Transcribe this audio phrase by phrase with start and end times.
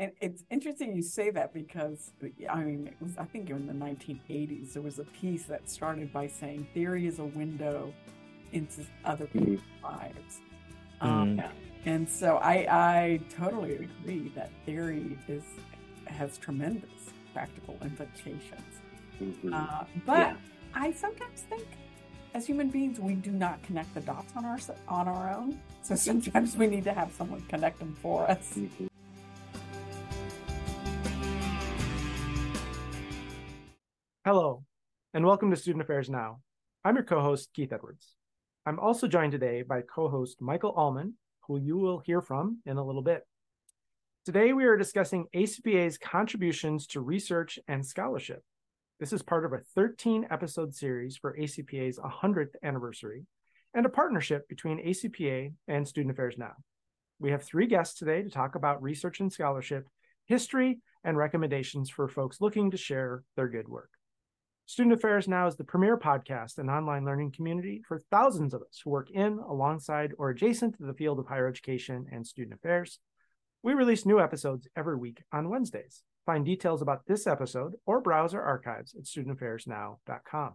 [0.00, 2.12] And it's interesting you say that because,
[2.48, 6.10] I mean, it was, I think in the 1980s, there was a piece that started
[6.10, 7.92] by saying theory is a window
[8.52, 9.38] into other mm-hmm.
[9.38, 9.84] people's mm-hmm.
[9.84, 10.40] lives.
[11.02, 11.50] Um, mm.
[11.84, 15.44] And so I, I totally agree that theory is
[16.06, 16.90] has tremendous
[17.34, 18.80] practical implications.
[19.20, 19.52] Mm-hmm.
[19.52, 20.36] Uh, but yeah.
[20.74, 21.66] I sometimes think
[22.32, 24.58] as human beings, we do not connect the dots on our
[24.88, 25.60] on our own.
[25.82, 28.54] So sometimes we need to have someone connect them for us.
[28.56, 28.86] Mm-hmm.
[34.32, 34.62] Hello,
[35.12, 36.38] and welcome to Student Affairs Now.
[36.84, 38.14] I'm your co-host Keith Edwards.
[38.64, 41.14] I'm also joined today by co-host Michael Allman,
[41.48, 43.26] who you will hear from in a little bit.
[44.24, 48.44] Today we are discussing ACPA's contributions to research and scholarship.
[49.00, 53.26] This is part of a 13 episode series for ACPA's 100th anniversary
[53.74, 56.52] and a partnership between ACPA and Student Affairs Now.
[57.18, 59.88] We have three guests today to talk about research and scholarship,
[60.26, 63.90] history, and recommendations for folks looking to share their good work.
[64.70, 68.80] Student Affairs Now is the premier podcast and online learning community for thousands of us
[68.84, 73.00] who work in, alongside, or adjacent to the field of higher education and student affairs.
[73.64, 76.04] We release new episodes every week on Wednesdays.
[76.24, 80.52] Find details about this episode or browse our archives at studentaffairsnow.com.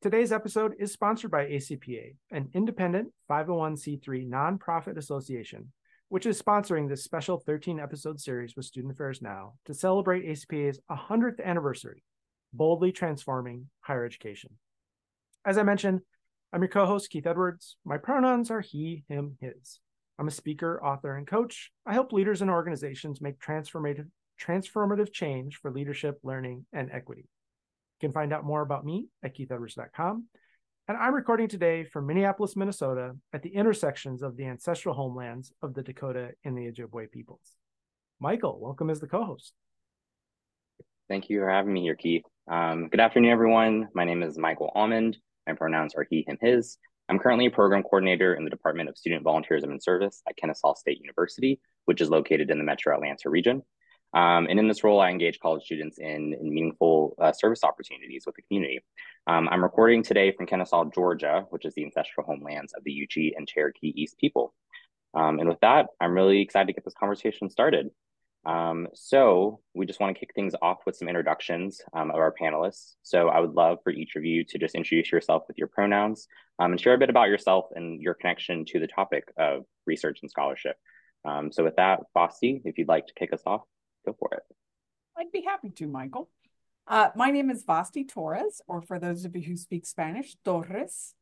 [0.00, 5.70] Today's episode is sponsored by ACPA, an independent 501c3 nonprofit association,
[6.08, 10.80] which is sponsoring this special 13 episode series with Student Affairs Now to celebrate ACPA's
[10.90, 12.02] 100th anniversary,
[12.52, 14.50] boldly transforming higher education.
[15.44, 16.00] As I mentioned,
[16.52, 17.76] I'm your co host, Keith Edwards.
[17.84, 19.80] My pronouns are he, him, his.
[20.18, 21.70] I'm a speaker, author, and coach.
[21.86, 24.08] I help leaders and organizations make transformative
[24.40, 27.22] transformative change for leadership, learning, and equity.
[27.22, 30.26] You can find out more about me at keithedwards.com.
[30.86, 35.74] And I'm recording today from Minneapolis, Minnesota, at the intersections of the ancestral homelands of
[35.74, 37.56] the Dakota and the Ojibwe peoples.
[38.20, 39.52] Michael, welcome as the co host.
[41.08, 42.24] Thank you for having me here, Keith.
[42.50, 43.88] Um, good afternoon, everyone.
[43.94, 45.16] My name is Michael Almond.
[45.46, 46.76] My pronouns are he, him, his.
[47.08, 50.74] I'm currently a program coordinator in the Department of Student Volunteerism and Service at Kennesaw
[50.74, 53.62] State University, which is located in the Metro Atlanta region.
[54.12, 58.24] Um, and in this role, I engage college students in, in meaningful uh, service opportunities
[58.26, 58.80] with the community.
[59.26, 63.32] Um, I'm recording today from Kennesaw, Georgia, which is the ancestral homelands of the Yuchi
[63.34, 64.52] and Cherokee East people.
[65.14, 67.88] Um, and with that, I'm really excited to get this conversation started.
[68.46, 72.34] Um, so we just want to kick things off with some introductions um, of our
[72.40, 72.94] panelists.
[73.02, 76.28] So I would love for each of you to just introduce yourself with your pronouns
[76.58, 80.20] um, and share a bit about yourself and your connection to the topic of research
[80.22, 80.76] and scholarship.
[81.50, 83.62] so with that, Vasti, if you'd like to kick us off.
[84.06, 84.42] Go for it.
[85.18, 86.30] I'd be happy to, Michael.
[86.86, 91.14] Uh, my name is Vasti Torres, or for those of you who speak Spanish, Torres.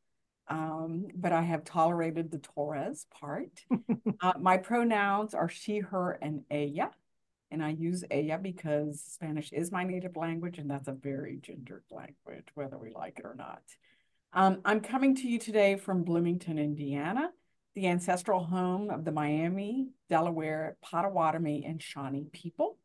[0.48, 3.64] Um, but I have tolerated the Torres part.
[4.20, 6.90] uh, my pronouns are she, her, and ella.
[7.50, 11.84] And I use ella because Spanish is my native language, and that's a very gendered
[11.90, 13.62] language, whether we like it or not.
[14.32, 17.30] Um, I'm coming to you today from Bloomington, Indiana
[17.76, 22.78] the ancestral home of the Miami, Delaware, Potawatomi, and Shawnee people.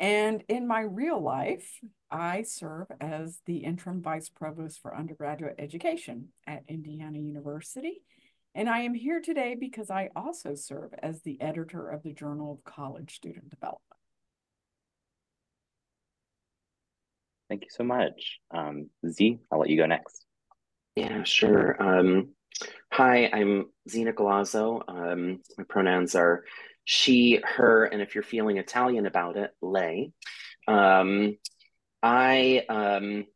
[0.00, 6.28] And in my real life, I serve as the interim vice provost for undergraduate education
[6.46, 8.02] at Indiana University.
[8.58, 12.54] And I am here today because I also serve as the editor of the Journal
[12.54, 13.80] of College Student Development.
[17.48, 18.40] Thank you so much.
[18.50, 20.26] Um, Z, I'll let you go next.
[20.96, 21.80] Yeah, sure.
[21.80, 22.30] Um,
[22.92, 24.82] Hi, I'm Z Nicolazzo.
[24.88, 26.42] Um, my pronouns are
[26.84, 30.10] she, her, and if you're feeling Italian about it, lei.
[30.66, 31.36] Um,
[32.02, 33.26] I um,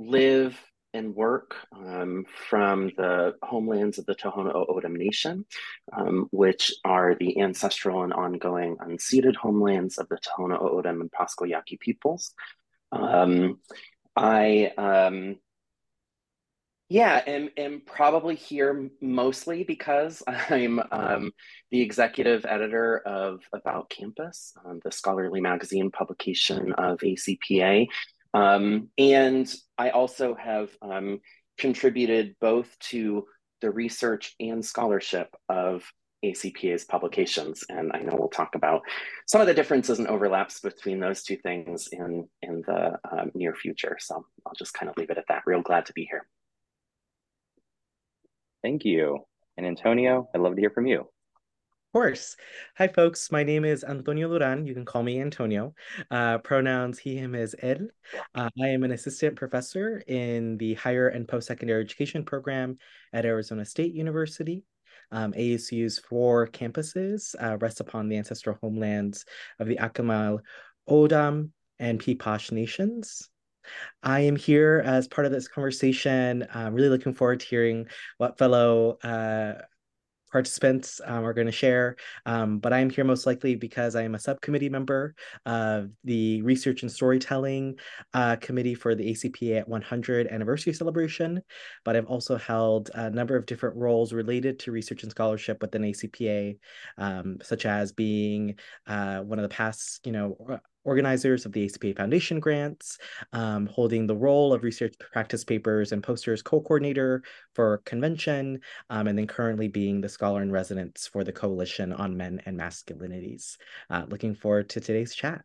[0.00, 0.58] live
[0.92, 5.44] and work um, from the homelands of the Tohono O'odham Nation,
[5.92, 11.48] um, which are the ancestral and ongoing unceded homelands of the Tohono O'odham and Pascua
[11.48, 12.32] Yaqui peoples.
[12.92, 13.60] Um,
[14.16, 15.36] I um,
[16.90, 21.30] yeah, and am probably here mostly because I'm um,
[21.70, 27.86] the executive editor of About Campus, um, the scholarly magazine publication of ACPA.
[28.34, 31.20] Um, and I also have um,
[31.58, 33.26] contributed both to
[33.60, 35.84] the research and scholarship of
[36.24, 37.64] ACPA's publications.
[37.68, 38.82] And I know we'll talk about
[39.26, 43.54] some of the differences and overlaps between those two things in, in the um, near
[43.54, 43.96] future.
[44.00, 45.42] So I'll just kind of leave it at that.
[45.46, 46.26] Real glad to be here.
[48.62, 49.20] Thank you.
[49.56, 51.08] And Antonio, I'd love to hear from you.
[51.90, 52.36] Of course.
[52.78, 53.32] Hi, folks.
[53.32, 54.64] My name is Antonio Duran.
[54.64, 55.74] You can call me Antonio.
[56.08, 57.88] Uh, pronouns he, him, his, él.
[58.32, 62.78] Uh, I am an assistant professor in the higher and post secondary education program
[63.12, 64.62] at Arizona State University.
[65.10, 69.24] um, ASU's four campuses uh, rest upon the ancestral homelands
[69.58, 70.38] of the Akimel,
[70.88, 73.28] O'odham, and Piipaash nations.
[74.02, 76.46] I am here as part of this conversation.
[76.54, 77.88] I'm really looking forward to hearing
[78.18, 79.62] what fellow uh,
[80.30, 81.96] participants um, are going to share.
[82.26, 85.14] Um, but I'm here most likely because I am a subcommittee member
[85.46, 87.78] of the Research and Storytelling
[88.14, 91.42] uh, Committee for the ACPA at 100 anniversary celebration.
[91.84, 95.82] But I've also held a number of different roles related to research and scholarship within
[95.82, 96.58] ACPA,
[96.98, 98.56] um, such as being
[98.86, 102.98] uh, one of the past, you know, organizers of the ACPA Foundation grants,
[103.32, 107.22] um, holding the role of research practice papers and posters co-coordinator
[107.54, 112.16] for convention, um, and then currently being the scholar in residence for the Coalition on
[112.16, 113.56] Men and Masculinities.
[113.88, 115.42] Uh, looking forward to today's chat.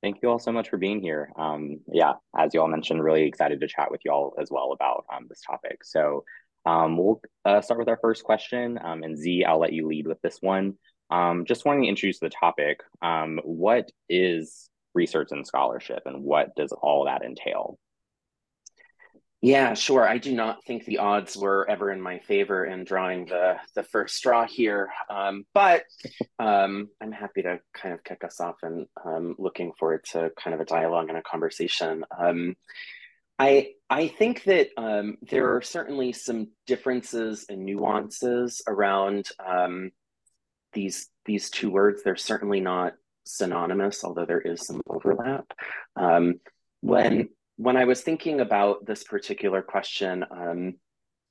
[0.00, 1.32] Thank you all so much for being here.
[1.36, 4.70] Um, yeah, as you all mentioned, really excited to chat with you all as well
[4.72, 5.82] about um, this topic.
[5.82, 6.24] So
[6.64, 8.78] um, we'll uh, start with our first question.
[8.82, 10.74] Um, and Z, I'll let you lead with this one.
[11.10, 12.80] Um, just wanting to introduce the topic.
[13.02, 17.78] Um, what is research and scholarship, and what does all that entail?
[19.40, 20.06] Yeah, sure.
[20.06, 23.84] I do not think the odds were ever in my favor in drawing the the
[23.84, 25.84] first straw here, um, but
[26.40, 30.54] um, I'm happy to kind of kick us off and um, looking forward to kind
[30.54, 32.04] of a dialogue and a conversation.
[32.18, 32.56] Um,
[33.38, 39.92] I I think that um, there are certainly some differences and nuances around um,
[40.72, 42.94] these these two words they're certainly not
[43.24, 45.46] synonymous although there is some overlap.
[45.96, 46.40] Um,
[46.80, 50.74] when when i was thinking about this particular question um,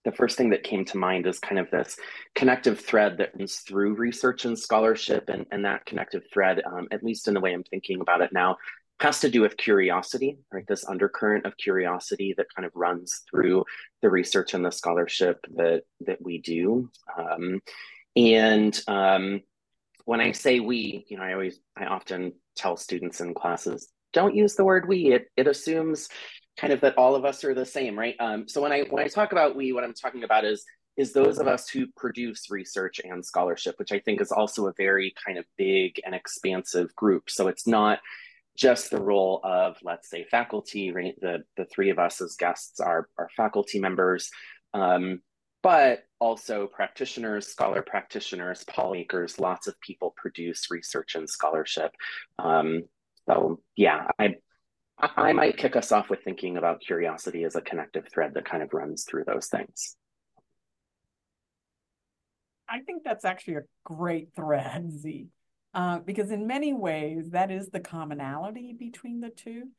[0.05, 1.97] the first thing that came to mind is kind of this
[2.35, 7.03] connective thread that runs through research and scholarship and, and that connective thread um, at
[7.03, 8.57] least in the way i'm thinking about it now
[8.99, 10.65] has to do with curiosity right?
[10.67, 13.65] This undercurrent of curiosity that kind of runs through
[14.01, 16.89] the research and the scholarship that that we do.
[17.17, 17.61] Um,
[18.17, 19.41] and um,
[20.05, 24.35] when I say we, you know, I always, I often tell students in classes, don't
[24.35, 25.13] use the word we.
[25.13, 26.09] It it assumes
[26.57, 28.15] kind of that all of us are the same, right?
[28.19, 30.65] Um, so when I when I talk about we, what I'm talking about is
[30.97, 34.73] is those of us who produce research and scholarship, which I think is also a
[34.75, 37.29] very kind of big and expansive group.
[37.29, 37.99] So it's not
[38.57, 41.13] just the role of, let's say, faculty, right?
[41.21, 44.31] The the three of us as guests are are faculty members.
[44.73, 45.21] Um,
[45.63, 51.91] but also practitioners, scholar practitioners, polymakers, lots of people produce research and scholarship.
[52.39, 52.83] Um,
[53.27, 54.35] so yeah, I
[54.99, 58.63] I might kick us off with thinking about curiosity as a connective thread that kind
[58.63, 59.95] of runs through those things.
[62.67, 65.27] I think that's actually a great thread, Z,
[65.73, 69.69] uh, because in many ways that is the commonality between the two.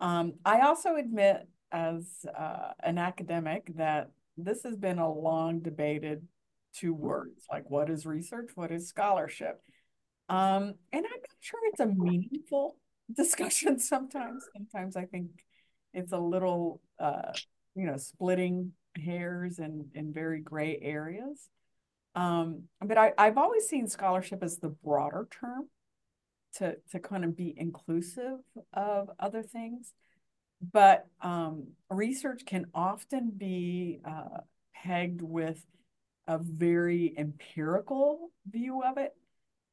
[0.00, 6.26] Um, I also admit, as uh, an academic, that this has been a long debated
[6.74, 9.60] two words like what is research what is scholarship?
[10.28, 12.76] Um, and i'm not sure it's a meaningful
[13.16, 14.44] discussion sometimes.
[14.54, 15.28] Sometimes i think
[15.94, 17.32] it's a little uh,
[17.74, 21.48] you know splitting hairs and in very gray areas.
[22.14, 25.68] Um, but I, i've always seen scholarship as the broader term
[26.56, 28.38] to to kind of be inclusive
[28.72, 29.92] of other things
[30.60, 34.40] but um, research can often be uh,
[34.74, 35.64] pegged with
[36.26, 39.14] a very empirical view of it.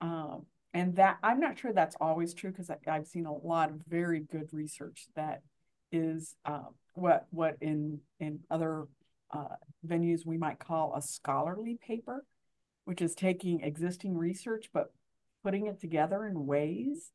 [0.01, 3.81] Um, and that I'm not sure that's always true because I've seen a lot of
[3.87, 5.41] very good research that
[5.91, 8.85] is uh, what what in in other
[9.31, 9.55] uh,
[9.87, 12.25] venues we might call a scholarly paper,
[12.83, 14.91] which is taking existing research but
[15.43, 17.11] putting it together in ways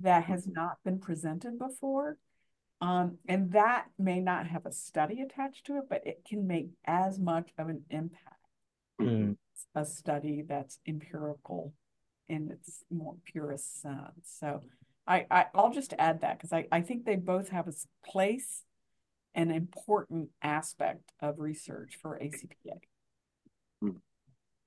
[0.00, 2.16] that has not been presented before
[2.84, 6.68] um, and that may not have a study attached to it, but it can make
[6.84, 8.36] as much of an impact
[9.00, 9.36] mm.
[9.74, 11.72] a study that's empirical
[12.28, 14.36] in its more purest sense.
[14.38, 14.60] So
[15.06, 17.72] I, I will just add that because I, I think they both have a
[18.06, 18.64] place
[19.34, 22.80] an important aspect of research for ACPA.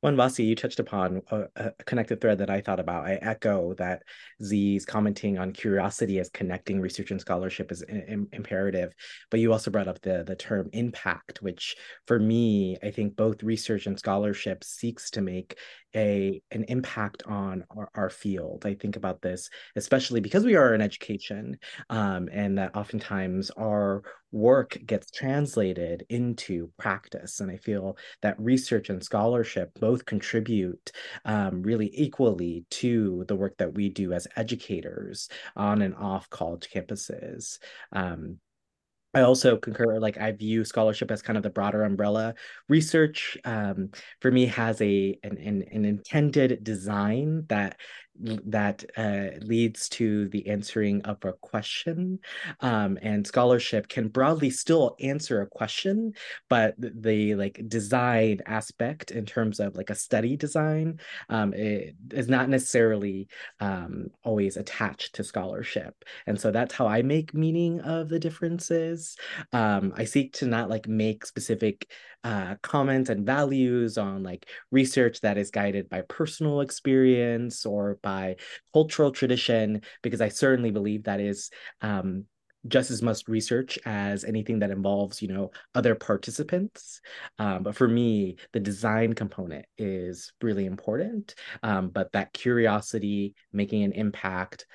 [0.07, 3.03] One Vasti, you touched upon a, a, connected thread that I thought about.
[3.03, 4.03] I echo that
[4.41, 8.93] Z's commenting on curiosity as connecting research and scholarship is Im- imperative,
[9.29, 13.43] but you also brought up the the term impact, which for me, I think both
[13.43, 15.57] research and scholarship seeks to make
[15.97, 18.65] a an impact on our, our field.
[18.65, 21.57] I think about this especially because we are in education,
[21.89, 27.39] um, and that oftentimes our work gets translated into practice.
[27.39, 30.91] And I feel that research and scholarship both contribute
[31.25, 36.69] um, really equally to the work that we do as educators on and off college
[36.73, 37.59] campuses.
[37.93, 38.39] Um,
[39.17, 42.35] I also concur, like I view scholarship as kind of the broader umbrella.
[42.69, 43.89] Research, um,
[44.21, 47.79] for me, has a an, an, an intended design that
[48.19, 52.19] that uh, leads to the answering of a question.
[52.61, 56.13] Um, and scholarship can broadly still answer a question,
[56.49, 62.49] but the like design aspect in terms of like a study design um, is not
[62.49, 63.27] necessarily
[63.59, 65.93] um, always attached to scholarship.
[66.25, 69.15] And so that's how I make meaning of the differences.
[69.53, 71.87] Um, I seek to not like make specific
[72.23, 78.37] uh, comments and values on like research that is guided by personal experience or by
[78.71, 81.49] cultural tradition, because I certainly believe that is
[81.81, 82.25] um,
[82.67, 87.01] just as much research as anything that involves you know other participants.
[87.37, 91.35] Um, but for me the design component is really important.
[91.63, 94.65] Um, but that curiosity making an impact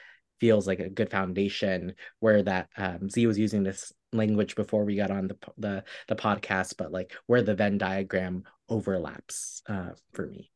[0.41, 4.97] feels like a good foundation where that um, z was using this language before we
[4.97, 10.27] got on the the, the podcast but like where the venn diagram overlaps uh, for
[10.27, 10.51] me.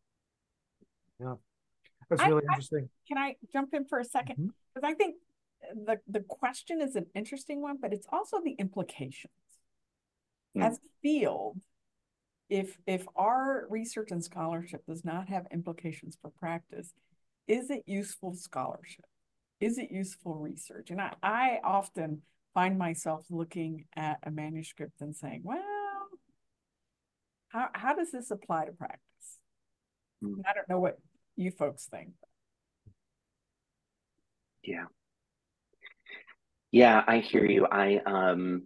[1.20, 1.36] Yeah
[2.08, 4.86] that's really I, interesting I, can i jump in for a second because mm-hmm.
[4.86, 5.16] i think
[5.74, 9.32] the the question is an interesting one but it's also the implications
[10.56, 10.62] mm.
[10.62, 11.60] as a field
[12.48, 16.92] if if our research and scholarship does not have implications for practice
[17.48, 19.06] is it useful scholarship
[19.60, 22.22] is it useful research and i i often
[22.56, 25.60] find myself looking at a manuscript and saying, well,
[27.48, 29.38] how, how does this apply to practice?
[30.24, 30.40] Mm.
[30.48, 30.96] I don't know what
[31.36, 32.10] you folks think.
[34.62, 34.86] Yeah.
[36.72, 37.66] Yeah, I hear you.
[37.66, 38.64] I um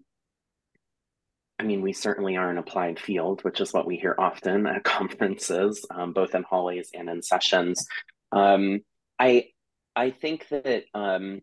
[1.59, 4.83] I mean, we certainly are an applied field, which is what we hear often at
[4.85, 7.87] conferences, um, both in hallways and in sessions.
[8.33, 8.81] Um,
[9.19, 9.49] I
[9.95, 11.41] I think that um,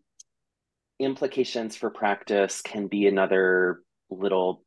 [0.99, 4.63] implications for practice can be another little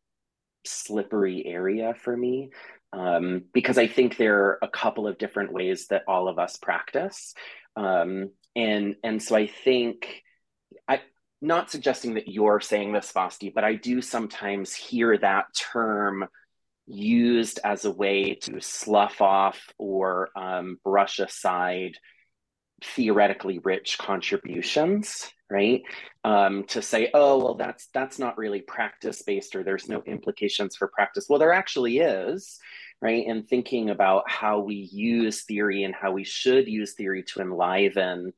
[0.65, 2.51] slippery area for me
[2.93, 6.57] um, because I think there are a couple of different ways that all of us
[6.57, 7.35] practice,
[7.77, 10.23] um, and and so I think
[10.89, 11.01] I
[11.41, 16.27] not suggesting that you're saying this, Vasti, but I do sometimes hear that term
[16.87, 21.97] used as a way to slough off or um, brush aside
[22.83, 25.83] theoretically rich contributions right?
[26.25, 30.77] Um, to say oh well that's that's not really practice based or there's no implications
[30.77, 31.27] for practice.
[31.29, 32.59] Well there actually is
[33.03, 33.27] right?
[33.27, 38.35] And thinking about how we use theory and how we should use theory to enliven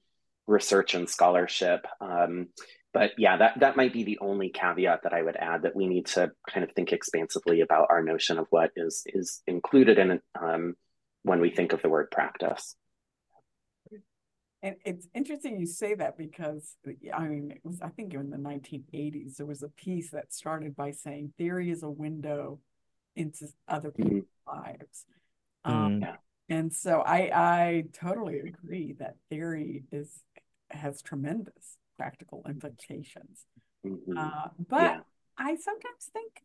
[0.47, 2.49] research and scholarship um,
[2.93, 5.87] but yeah that that might be the only caveat that i would add that we
[5.87, 10.21] need to kind of think expansively about our notion of what is is included in
[10.41, 10.75] um,
[11.23, 12.75] when we think of the word practice
[14.63, 16.77] and it's interesting you say that because
[17.13, 20.77] I mean, it was I think in the 1980s there was a piece that started
[20.77, 22.61] by saying theory is a window
[23.17, 24.03] into other mm-hmm.
[24.03, 25.05] people's lives.
[25.65, 26.17] Um, mm.
[26.49, 30.23] and so I I totally agree that theory is
[30.71, 33.47] has tremendous practical implications.
[33.85, 34.17] Mm-hmm.
[34.17, 35.01] Uh, but yeah.
[35.39, 36.43] I sometimes think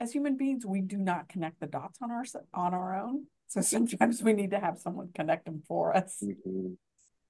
[0.00, 3.26] as human beings we do not connect the dots on our on our own.
[3.46, 6.22] So sometimes we need to have someone connect them for us.
[6.22, 6.74] Mm-hmm.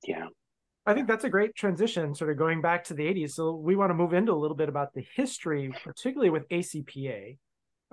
[0.06, 0.26] Yeah.
[0.87, 3.30] I think that's a great transition, sort of going back to the 80s.
[3.30, 7.38] So we want to move into a little bit about the history, particularly with ACPA,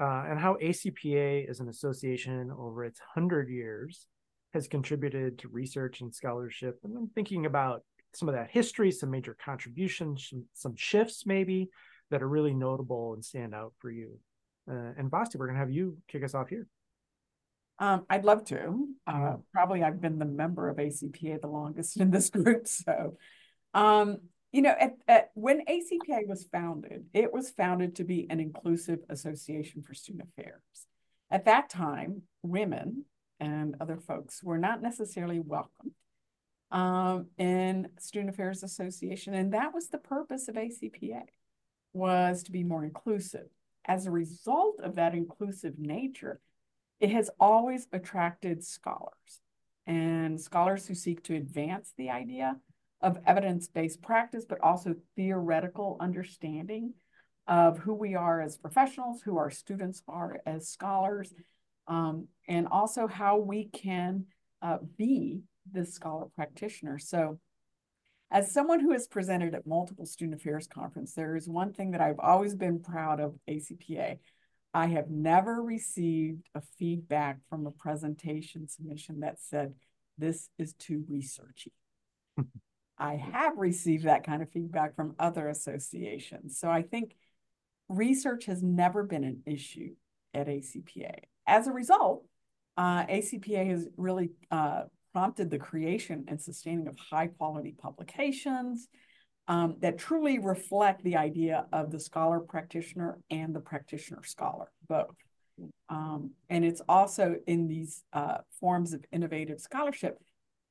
[0.01, 4.07] uh, and how ACPA as an association over its 100 years
[4.53, 6.79] has contributed to research and scholarship.
[6.83, 11.69] And I'm thinking about some of that history, some major contributions, some, some shifts maybe
[12.09, 14.19] that are really notable and stand out for you.
[14.69, 16.67] Uh, and Vasti, we're going to have you kick us off here.
[17.81, 18.87] Um, I'd love to.
[19.07, 22.67] Uh, probably I've been the member of ACPA the longest in this group.
[22.67, 23.17] So,
[23.73, 24.17] um,
[24.51, 28.99] you know, at, at, when ACPA was founded, it was founded to be an inclusive
[29.09, 30.61] association for student affairs.
[31.31, 33.05] At that time, women
[33.39, 35.95] and other folks were not necessarily welcome
[36.69, 41.23] um, in Student Affairs Association, and that was the purpose of ACPA
[41.93, 43.47] was to be more inclusive.
[43.85, 46.39] As a result of that inclusive nature,
[47.01, 49.41] it has always attracted scholars
[49.87, 52.55] and scholars who seek to advance the idea
[53.01, 56.93] of evidence based practice, but also theoretical understanding
[57.47, 61.33] of who we are as professionals, who our students are as scholars,
[61.87, 64.25] um, and also how we can
[64.61, 65.41] uh, be
[65.71, 66.99] this scholar practitioner.
[66.99, 67.39] So,
[68.29, 71.99] as someone who has presented at multiple student affairs conferences, there is one thing that
[71.99, 74.19] I've always been proud of ACPA,
[74.73, 79.73] I have never received a feedback from a presentation submission that said,
[80.17, 81.71] this is too researchy.
[82.97, 86.57] I have received that kind of feedback from other associations.
[86.59, 87.15] So I think
[87.89, 89.95] research has never been an issue
[90.33, 91.15] at ACPA.
[91.47, 92.25] As a result,
[92.77, 98.87] uh, ACPA has really uh, prompted the creation and sustaining of high quality publications
[99.51, 105.13] um, that truly reflect the idea of the scholar practitioner and the practitioner scholar, both.
[105.89, 110.17] Um, and it's also in these uh, forms of innovative scholarship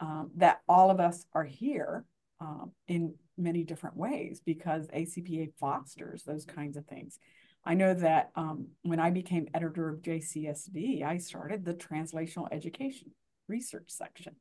[0.01, 2.07] um, that all of us are here
[2.41, 7.19] um, in many different ways because ACPA fosters those kinds of things.
[7.67, 13.11] I know that um, when I became editor of JCSD, I started the translational education
[13.47, 14.37] research section,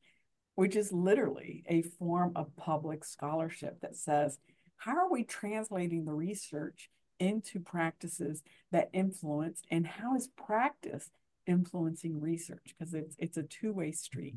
[0.60, 4.38] which is literally a form of public scholarship that says,
[4.76, 11.12] how are we translating the research into practices that influence, and how is practice
[11.48, 12.76] influencing research?
[12.78, 14.36] Because it's it's a two-way street.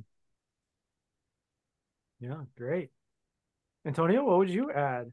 [2.20, 2.90] Yeah, great.
[3.84, 5.12] Antonio, what would you add?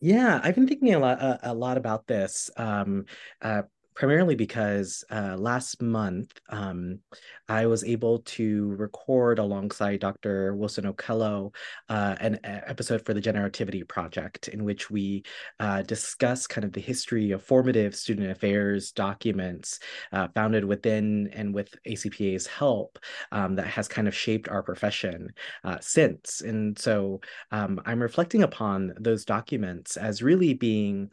[0.00, 2.50] Yeah, I've been thinking a lot a, a lot about this.
[2.56, 3.04] Um,
[3.40, 3.62] uh,
[3.94, 6.98] primarily because uh, last month um,
[7.48, 10.54] I was able to record alongside Dr.
[10.54, 11.54] Wilson Okello
[11.88, 15.24] uh, an episode for the Generativity Project, in which we
[15.60, 19.80] uh, discuss kind of the history of formative student affairs documents
[20.12, 22.98] uh, founded within and with ACPA's help
[23.32, 25.28] um, that has kind of shaped our profession
[25.64, 26.40] uh, since.
[26.40, 27.20] And so
[27.50, 31.10] um, I'm reflecting upon those documents as really being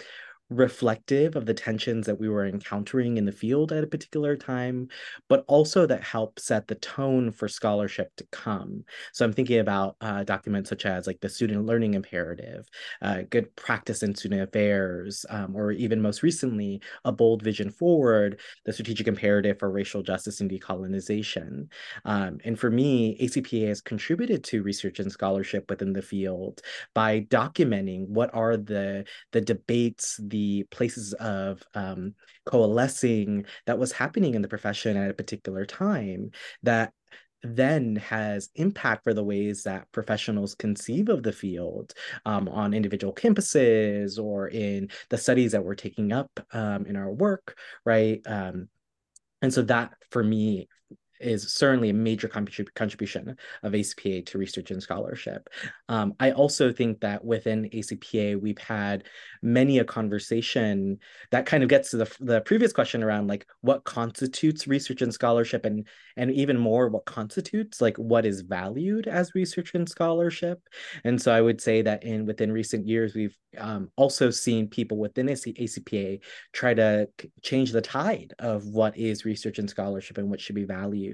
[0.49, 4.87] reflective of the tensions that we were encountering in the field at a particular time,
[5.27, 8.83] but also that help set the tone for scholarship to come.
[9.13, 12.67] So I'm thinking about uh, documents such as like the student learning imperative,
[13.01, 18.39] uh, good practice in student affairs, um, or even most recently, a bold vision forward,
[18.65, 21.67] the strategic imperative for racial justice and decolonization.
[22.05, 26.61] Um, and for me, ACPA has contributed to research and scholarship within the field
[26.95, 32.13] by documenting what are the the debates, the the places of um,
[32.45, 36.31] coalescing that was happening in the profession at a particular time
[36.63, 36.93] that
[37.43, 41.93] then has impact for the ways that professionals conceive of the field
[42.25, 47.11] um, on individual campuses or in the studies that we're taking up um, in our
[47.11, 48.21] work, right?
[48.25, 48.67] Um,
[49.41, 50.67] and so that for me
[51.19, 55.49] is certainly a major contrib- contribution of ACPA to research and scholarship.
[55.87, 59.03] Um, I also think that within ACPA, we've had
[59.41, 60.99] many a conversation
[61.31, 65.13] that kind of gets to the, the previous question around like what constitutes research and
[65.13, 70.59] scholarship and and even more what constitutes like what is valued as research and scholarship.
[71.03, 74.97] And so I would say that in within recent years, we've um, also seen people
[74.97, 76.19] within ACPA
[76.53, 77.07] try to
[77.41, 81.08] change the tide of what is research and scholarship and what should be valued.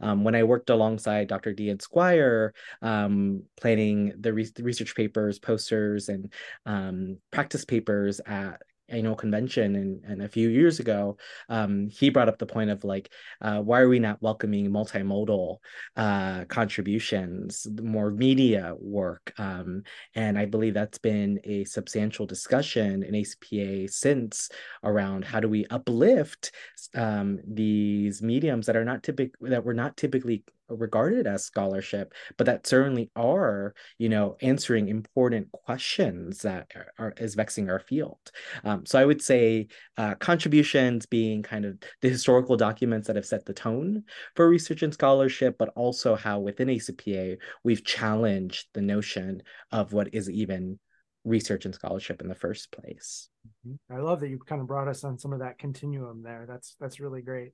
[0.00, 1.52] Um, when I worked alongside Dr.
[1.52, 6.32] Dian Squire, um, planning the, re- research papers, posters, and
[6.66, 11.16] um, practice papers at annual convention and, and a few years ago,
[11.48, 15.56] um, he brought up the point of like, uh, why are we not welcoming multimodal
[15.96, 19.32] uh, contributions, more media work?
[19.38, 19.82] Um,
[20.14, 24.50] and I believe that's been a substantial discussion in ACPA since
[24.84, 26.52] around how do we uplift
[26.94, 32.46] um, these mediums that are not typical that were not typically regarded as scholarship, but
[32.46, 38.30] that certainly are, you know, answering important questions that are, are is vexing our field.
[38.64, 43.26] Um, so I would say uh, contributions being kind of the historical documents that have
[43.26, 48.82] set the tone for research and scholarship, but also how within ACPA we've challenged the
[48.82, 50.78] notion of what is even
[51.24, 53.28] research and scholarship in the first place.
[53.66, 53.94] Mm-hmm.
[53.94, 56.46] I love that you kind of brought us on some of that continuum there.
[56.48, 57.52] That's that's really great.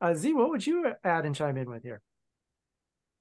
[0.00, 2.02] Uh, Z, what would you add and chime in with here?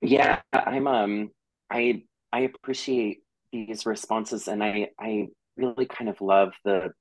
[0.01, 1.31] Yeah, I'm um
[1.69, 3.19] I I appreciate
[3.51, 6.91] these responses and I I really kind of love the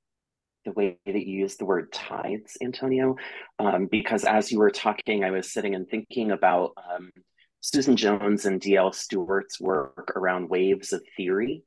[0.64, 3.16] the way that you use the word tides, Antonio,
[3.58, 7.10] um, because as you were talking, I was sitting and thinking about um,
[7.60, 8.92] Susan Jones and D.L.
[8.92, 11.62] Stewart's work around waves of theory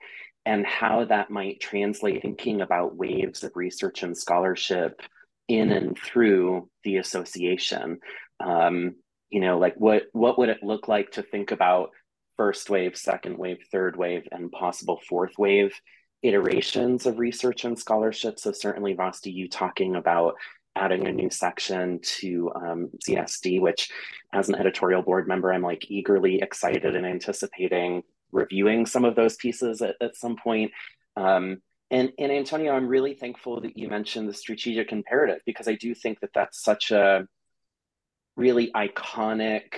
[0.46, 5.02] and how that might translate thinking about waves of research and scholarship
[5.48, 8.00] in and through the association.
[8.40, 8.96] Um,
[9.30, 11.90] you know like what what would it look like to think about
[12.38, 15.74] first wave second wave third wave and possible fourth wave
[16.22, 20.36] iterations of research and scholarship so certainly Vasti you talking about
[20.76, 23.92] adding a new section to um, JCSD, which
[24.34, 29.36] as an editorial board member, I'm like eagerly excited and anticipating reviewing some of those
[29.36, 30.72] pieces at, at some point.
[31.18, 31.62] Um,
[31.92, 35.96] and, and Antonio, I'm really thankful that you mentioned the strategic imperative because I do
[35.96, 37.28] think that that's such a
[38.40, 39.74] really iconic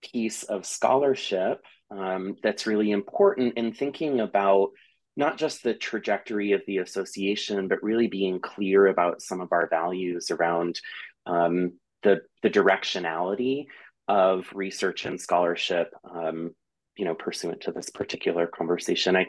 [0.00, 1.60] piece of scholarship
[1.90, 4.70] um, that's really important in thinking about
[5.16, 9.68] not just the trajectory of the association, but really being clear about some of our
[9.68, 10.80] values around
[11.26, 13.66] um, the the directionality
[14.08, 15.92] of research and scholarship.
[16.08, 16.54] Um,
[16.96, 19.26] you know, pursuant to this particular conversation, I,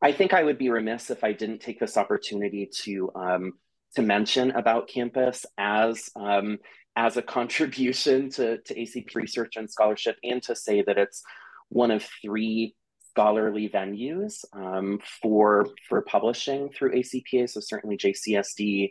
[0.00, 3.52] I think I would be remiss if I didn't take this opportunity to um,
[3.96, 6.58] to mention about campus as um,
[6.96, 11.22] as a contribution to, to ACP research and scholarship, and to say that it's
[11.68, 12.74] one of three
[13.10, 17.48] scholarly venues um, for for publishing through ACPA.
[17.50, 18.90] So certainly JCSD,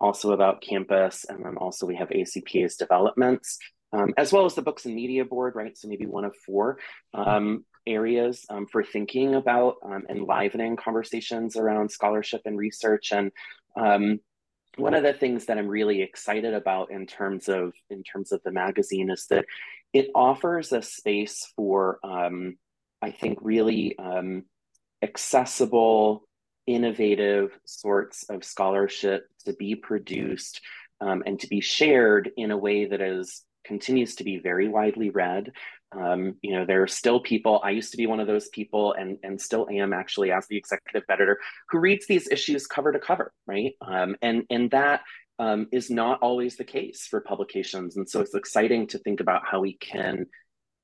[0.00, 3.58] also about campus, and then also we have ACPA's developments,
[3.92, 5.76] um, as well as the Books and Media Board, right?
[5.76, 6.78] So maybe one of four
[7.14, 13.12] um, areas um, for thinking about um, enlivening conversations around scholarship and research.
[13.12, 13.30] And
[13.76, 14.20] um,
[14.76, 18.42] one of the things that I'm really excited about in terms of in terms of
[18.44, 19.44] the magazine is that
[19.92, 22.56] it offers a space for um,
[23.02, 24.44] I think, really um,
[25.02, 26.24] accessible,
[26.66, 30.60] innovative sorts of scholarship to be produced
[31.00, 35.10] um, and to be shared in a way that is continues to be very widely
[35.10, 35.52] read.
[35.92, 37.60] Um, you know, there are still people.
[37.64, 40.56] I used to be one of those people, and and still am actually as the
[40.56, 43.74] executive editor who reads these issues cover to cover, right?
[43.80, 45.02] Um, and and that
[45.38, 49.42] um, is not always the case for publications, and so it's exciting to think about
[49.44, 50.26] how we can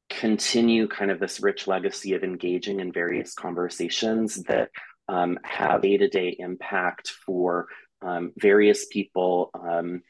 [0.08, 4.70] continue kind of this rich legacy of engaging in various conversations that
[5.08, 7.66] um, have day-to-day impact for
[8.02, 10.02] um, various people, um,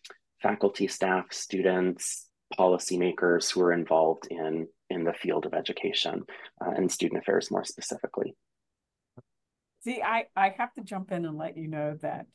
[0.42, 2.26] faculty, staff, students,
[2.58, 6.24] policymakers who are involved in, in the field of education
[6.64, 8.36] uh, and student affairs more specifically.
[9.84, 12.26] See, I, I have to jump in and let you know that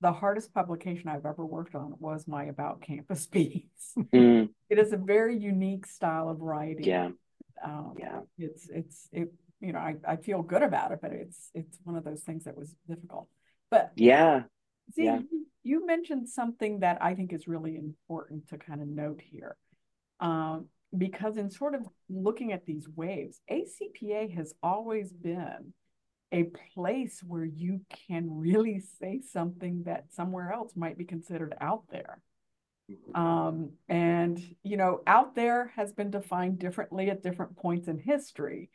[0.00, 3.94] the hardest publication I've ever worked on was my About Campus piece.
[3.96, 4.50] Mm.
[4.68, 6.84] It is a very unique style of writing.
[6.84, 7.10] Yeah.
[7.64, 8.20] Um, yeah.
[8.38, 11.96] It's, it's, it, you know, I, I feel good about it, but it's, it's one
[11.96, 13.28] of those things that was difficult.
[13.70, 14.42] But yeah.
[14.94, 15.20] See, yeah.
[15.30, 19.56] You, you mentioned something that I think is really important to kind of note here.
[20.20, 25.72] Um, because in sort of looking at these waves, ACPA has always been
[26.32, 26.44] a
[26.74, 32.20] place where you can really say something that somewhere else might be considered out there.
[32.90, 33.20] Mm-hmm.
[33.20, 38.70] Um, and, you know, out there has been defined differently at different points in history.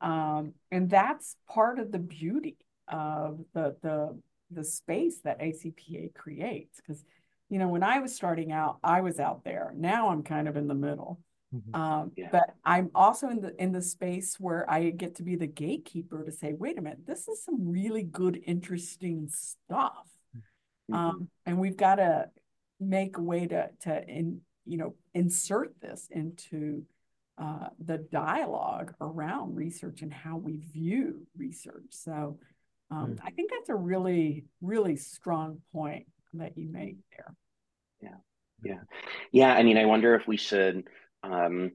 [0.00, 4.18] Um, and that's part of the beauty of the, the,
[4.50, 6.80] the space that ACPA creates.
[6.80, 7.04] Because,
[7.48, 9.72] you know, when I was starting out, I was out there.
[9.76, 11.20] Now I'm kind of in the middle.
[11.54, 11.80] Mm-hmm.
[11.80, 12.28] Um, yeah.
[12.32, 16.24] But I'm also in the in the space where I get to be the gatekeeper
[16.24, 20.94] to say, wait a minute, this is some really good, interesting stuff, mm-hmm.
[20.94, 22.30] um, and we've got to
[22.80, 26.82] make a way to to in you know insert this into
[27.38, 31.90] uh, the dialogue around research and how we view research.
[31.90, 32.38] So
[32.90, 33.26] um, mm-hmm.
[33.26, 37.34] I think that's a really really strong point that you made there.
[38.02, 38.18] Yeah,
[38.64, 38.80] yeah,
[39.30, 39.54] yeah.
[39.54, 40.88] I mean, I wonder if we should
[41.26, 41.72] um,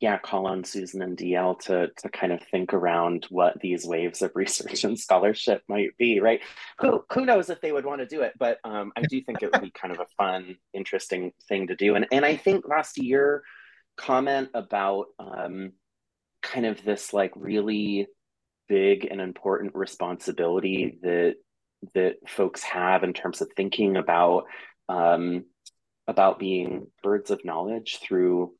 [0.00, 4.22] yeah, call on Susan and DL to to kind of think around what these waves
[4.22, 6.40] of research and scholarship might be, right?
[6.80, 9.42] Who who knows if they would want to do it, but um, I do think
[9.42, 11.94] it would be kind of a fun, interesting thing to do.
[11.94, 13.42] And and I think last year
[13.96, 15.72] comment about um,
[16.42, 18.06] kind of this like really
[18.68, 21.34] big and important responsibility that
[21.94, 24.44] that folks have in terms of thinking about
[24.88, 25.44] um,
[26.06, 28.52] about being birds of knowledge through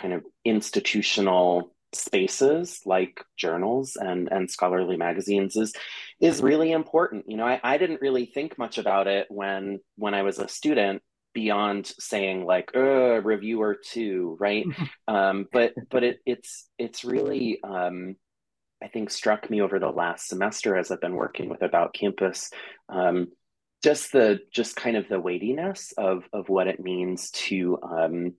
[0.00, 5.72] kind of institutional spaces like journals and and scholarly magazines is
[6.20, 7.24] is really important.
[7.28, 10.48] You know I, I didn't really think much about it when when i was a
[10.48, 11.02] student
[11.34, 14.66] beyond saying like uh reviewer two right?
[15.08, 18.14] Um but but it it's it's really um
[18.82, 22.50] i think struck me over the last semester as i've been working with about campus
[22.88, 23.26] um
[23.82, 28.34] just the just kind of the weightiness of of what it means to um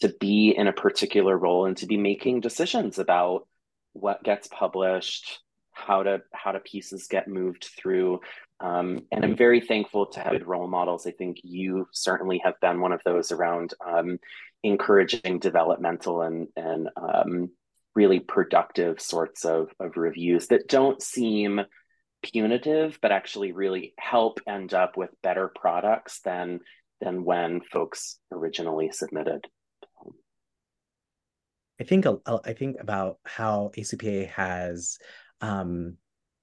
[0.00, 3.46] to be in a particular role and to be making decisions about
[3.92, 5.40] what gets published
[5.76, 8.20] how to how to pieces get moved through.
[8.60, 11.06] Um, and i'm very thankful to have role models.
[11.06, 14.18] I think you certainly have been one of those around um,
[14.62, 17.50] encouraging developmental and and um,
[17.94, 21.60] really productive sorts of, of reviews that don't seem
[22.22, 26.60] punitive but actually really help end up with better products than
[27.00, 29.46] than when folks originally submitted
[31.80, 34.98] I think I think about how ACPA has
[35.40, 35.96] um,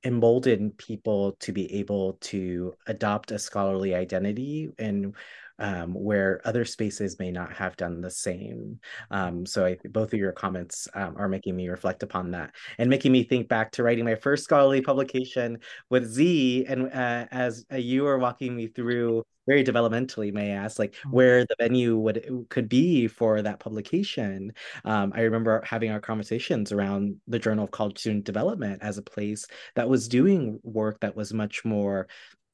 [0.03, 5.15] emboldened people to be able to adopt a scholarly identity and
[5.59, 8.79] um, where other spaces may not have done the same.
[9.11, 12.89] Um, so I, both of your comments um, are making me reflect upon that and
[12.89, 16.65] making me think back to writing my first scholarly publication with Z.
[16.67, 20.93] And uh, as uh, you were walking me through very developmentally, may I ask, like
[20.93, 21.11] mm-hmm.
[21.11, 24.53] where the venue would could be for that publication.
[24.85, 29.01] Um, I remember having our conversations around the Journal of College Student Development as a
[29.01, 32.07] place that was doing work that was much more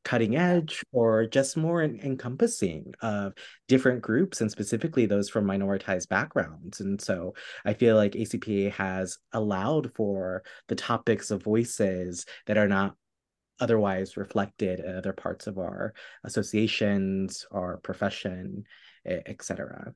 [0.06, 3.34] cutting edge or just more encompassing of
[3.68, 7.34] different groups and specifically those from minoritized backgrounds and so
[7.66, 12.96] i feel like acpa has allowed for the topics of voices that are not
[13.60, 18.64] otherwise reflected in other parts of our associations our profession
[19.06, 19.94] etc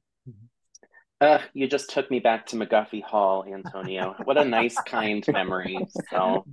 [1.21, 4.13] uh, you just took me back to McGuffey Hall, Antonio.
[4.25, 5.77] What a nice, kind memory.
[6.09, 6.43] So,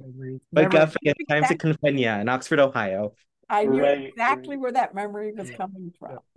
[0.55, 3.13] McGuffey and Times of Kofenya in Oxford, Ohio.
[3.51, 4.61] I knew right, exactly right.
[4.61, 6.19] where that memory was coming from.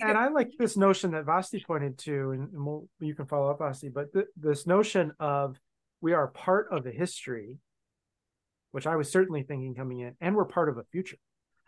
[0.00, 3.50] and I like this notion that Vasti pointed to, and, and we'll, you can follow
[3.50, 5.60] up, Vasti, but th- this notion of
[6.00, 7.58] we are part of a history,
[8.72, 11.18] which I was certainly thinking coming in, and we're part of a future.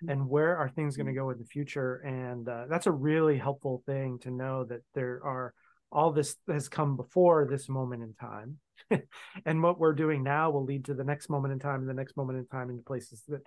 [0.02, 0.10] Mm-hmm.
[0.10, 1.96] And where are things going to go in the future?
[1.96, 5.52] And uh, that's a really helpful thing to know that there are
[5.92, 8.58] all this has come before this moment in time.
[9.46, 11.94] and what we're doing now will lead to the next moment in time and the
[11.94, 13.46] next moment in time in places that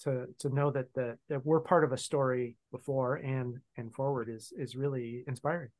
[0.00, 4.28] to to know that that, that we're part of a story before and and forward
[4.28, 5.70] is is really inspiring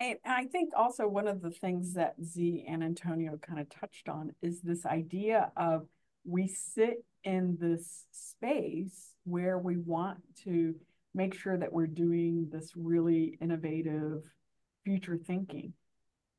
[0.00, 4.08] and I think also one of the things that Z and Antonio kind of touched
[4.08, 5.86] on is this idea of
[6.24, 10.74] we sit in this space where we want to
[11.14, 14.22] make sure that we're doing this really innovative
[14.84, 15.72] future thinking.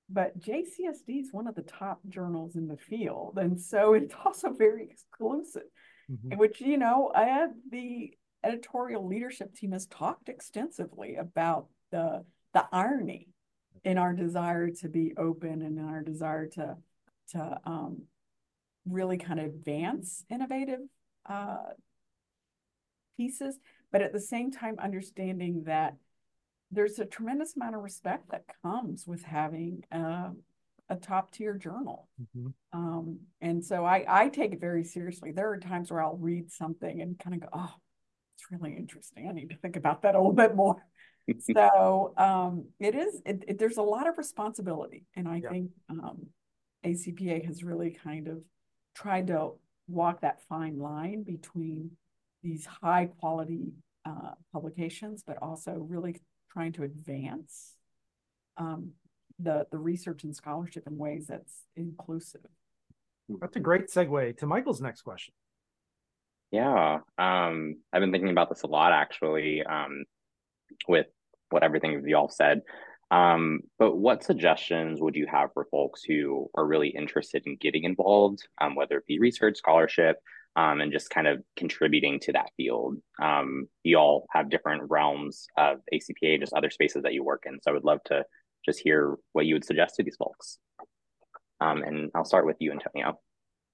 [0.10, 3.38] But JCSD is one of the top journals in the field.
[3.38, 5.64] And so it's also very exclusive
[6.12, 6.38] mm-hmm.
[6.38, 13.28] which, you know, I the editorial leadership team has talked extensively about the the irony
[13.84, 16.78] in our desire to be open and in our desire to
[17.32, 18.04] to um,
[18.88, 20.82] really kind of advance innovative
[21.28, 21.58] uh,
[23.18, 23.60] pieces,
[23.92, 25.96] but at the same time understanding that
[26.72, 30.30] there's a tremendous amount of respect that comes with having uh,
[30.90, 32.08] a top tier journal.
[32.22, 32.48] Mm-hmm.
[32.74, 35.32] Um, and so I, I take it very seriously.
[35.32, 37.74] There are times where I'll read something and kind of go, oh,
[38.36, 39.28] it's really interesting.
[39.30, 40.84] I need to think about that a little bit more.
[41.56, 45.06] so um, it is, it, it, there's a lot of responsibility.
[45.16, 45.50] And I yeah.
[45.50, 46.28] think um,
[46.86, 48.40] ACPA has really kind of
[48.96, 49.52] tried to
[49.88, 51.92] walk that fine line between
[52.42, 53.74] these high quality
[54.06, 56.20] uh, publications, but also really
[56.52, 57.76] trying to advance
[58.58, 58.92] um,
[59.40, 62.46] the the research and scholarship in ways that's inclusive.
[63.40, 65.34] That's a great segue to Michael's next question.
[66.52, 70.04] Yeah, um, I've been thinking about this a lot actually, um,
[70.88, 71.06] with
[71.52, 72.62] what everything you all said.
[73.12, 77.84] Um, but what suggestions would you have for folks who are really interested in getting
[77.84, 80.18] involved, um, whether it be research, scholarship,
[80.56, 82.98] um, and just kind of contributing to that field?
[83.22, 87.60] Um, you all have different realms of ACPA, just other spaces that you work in.
[87.62, 88.24] So I would love to
[88.66, 90.60] just hear what you would suggest to these folks.
[91.62, 93.20] Um, and I'll start with you, Antonio.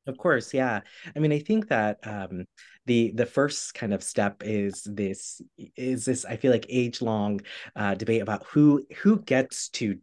[0.07, 0.81] Of course, yeah.
[1.15, 2.45] I mean, I think that um,
[2.85, 5.41] the the first kind of step is this
[5.75, 7.41] is this I feel like age long
[7.75, 9.97] uh, debate about who who gets to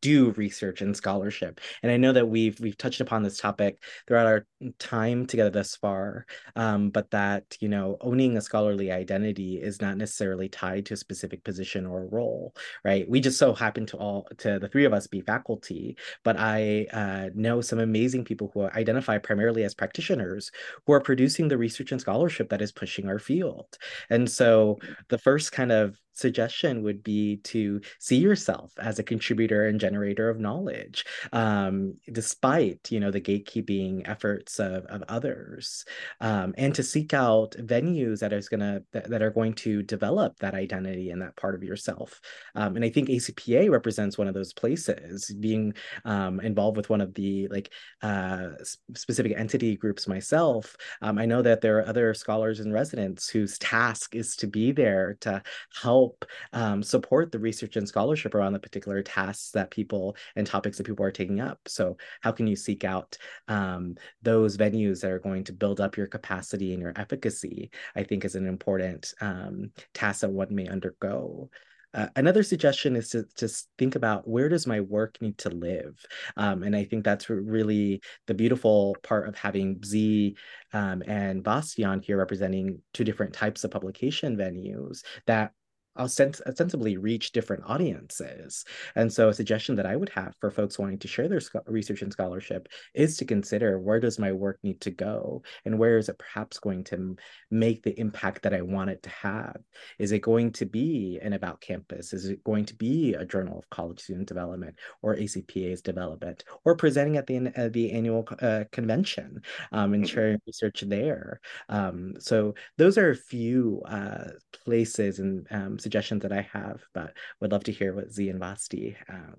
[0.00, 1.60] do research and scholarship.
[1.82, 4.46] And I know that we've we've touched upon this topic throughout our
[4.78, 9.96] time together thus far, um, but that you know owning a scholarly identity is not
[9.96, 13.08] necessarily tied to a specific position or role, right?
[13.08, 16.86] We just so happen to all to the three of us be faculty, but I
[16.92, 20.50] uh, know some amazing people who identify primarily as practitioners
[20.86, 23.66] who are producing the research and scholarship that is pushing our field.
[24.08, 29.66] And so the first kind of suggestion would be to see yourself as a contributor
[29.66, 35.84] and generator of knowledge um, despite you know the gatekeeping efforts of, of others
[36.20, 40.36] um, and to seek out venues that is gonna that, that, are going to develop
[40.38, 42.20] that identity and that part of yourself.
[42.54, 47.00] Um, and i think acpa represents one of those places being um, involved with one
[47.00, 48.50] of the like uh,
[48.94, 50.76] specific entity groups myself.
[51.02, 54.72] Um, i know that there are other scholars and residents whose task is to be
[54.72, 55.42] there to
[55.82, 60.46] help help um, support the research and scholarship around the particular tasks that people and
[60.46, 61.58] topics that people are taking up.
[61.66, 63.16] So how can you seek out
[63.48, 67.70] um, those venues that are going to build up your capacity and your efficacy?
[67.94, 71.50] I think is an important um, task that one may undergo.
[71.92, 76.06] Uh, another suggestion is to just think about where does my work need to live,
[76.36, 80.36] um, and I think that's really the beautiful part of having Z
[80.72, 85.52] um, and Vasti here representing two different types of publication venues that
[85.98, 88.64] ostent- ostensibly reach different audiences.
[88.94, 92.02] And so, a suggestion that I would have for folks wanting to share their research
[92.02, 96.08] and scholarship is to consider where does my work need to go, and where is
[96.08, 97.16] it perhaps going to
[97.50, 99.56] make the impact that I want it to have?
[99.98, 102.12] Is it going to be an about campus?
[102.12, 106.76] Is it going to be a journal of college student development or ACPA's development, or
[106.76, 110.14] presenting at the the annual uh, convention um, and mm-hmm.
[110.14, 111.40] sharing research there?
[111.68, 114.28] Um, so those are a few uh,
[114.64, 118.40] places and um, suggestions that I have, but would love to hear what Z and
[118.40, 119.34] Vasti uh,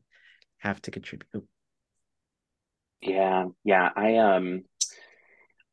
[0.59, 1.47] have to contribute.
[3.01, 4.63] Yeah, yeah, I um,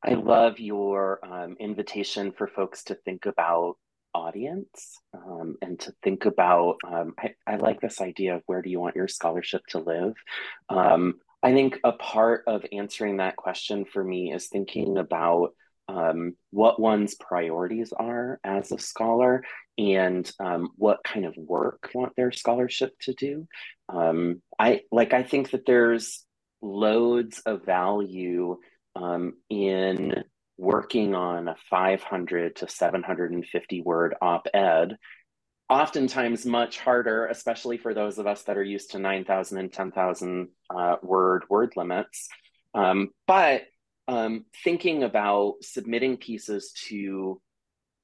[0.03, 3.77] I love your um, invitation for folks to think about
[4.15, 6.77] audience um, and to think about.
[6.87, 10.15] Um, I, I like this idea of where do you want your scholarship to live.
[10.69, 15.51] Um, I think a part of answering that question for me is thinking about
[15.89, 19.45] um, what one's priorities are as a scholar
[19.79, 23.47] and um, what kind of work want their scholarship to do.
[23.89, 26.25] Um, I like I think that there's
[26.61, 28.59] loads of value
[28.97, 30.25] um, in
[30.59, 34.97] working on a 500 to 750 word op-ed
[35.71, 40.49] oftentimes much harder especially for those of us that are used to 9000 and 10000
[40.75, 42.29] uh, word word limits
[42.75, 43.63] um, but
[44.09, 47.41] um, thinking about submitting pieces to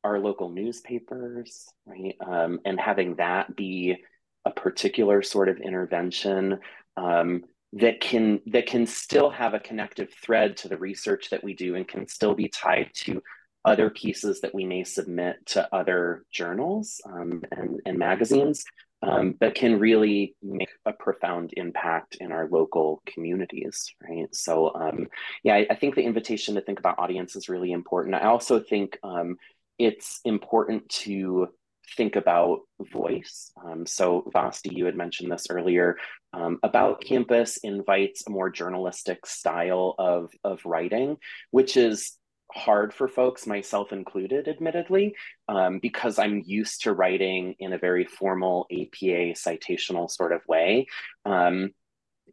[0.04, 3.96] our local newspapers, right, um, and having that be
[4.44, 6.60] a particular sort of intervention
[6.98, 11.54] um, that can that can still have a connective thread to the research that we
[11.54, 13.22] do and can still be tied to
[13.64, 18.62] other pieces that we may submit to other journals um, and, and magazines
[19.04, 24.34] um, that can really make a profound impact in our local communities, right?
[24.34, 25.08] So, um,
[25.42, 28.14] yeah, I, I, think the invitation to think about audience is really important.
[28.14, 29.36] I also think um,
[29.78, 31.48] it's important to
[31.96, 32.60] think about
[32.92, 33.52] voice.
[33.62, 35.96] Um, so, Vasti, you had mentioned this earlier.
[36.32, 41.18] Um, about campus invites a more journalistic style of, of writing,
[41.50, 42.16] which is
[42.54, 45.14] hard for folks, myself included, admittedly,
[45.48, 50.86] um, because I'm used to writing in a very formal APA citational sort of way.
[51.24, 51.70] Um,